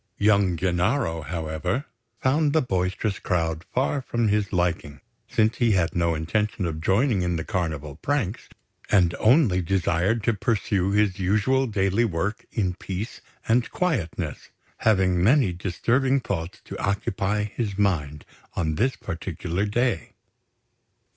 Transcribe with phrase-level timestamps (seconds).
[0.17, 1.85] Young Gennaro, however,
[2.21, 7.21] found the boisterous crowd far from his liking, since he had no intention of joining
[7.21, 8.49] in the Carnival pranks,
[8.89, 15.53] and only desired to pursue his usual daily work in peace and quietness, having many
[15.53, 18.25] disturbing thoughts to occupy his mind
[18.55, 20.13] on this particular day.